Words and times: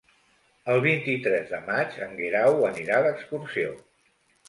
El 0.75 0.81
vint-i-tres 0.85 1.53
de 1.53 1.61
maig 1.69 2.01
en 2.07 2.19
Guerau 2.25 2.61
anirà 2.73 3.01
d'excursió. 3.11 3.81